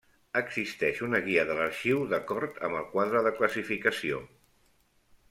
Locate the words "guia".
1.27-1.43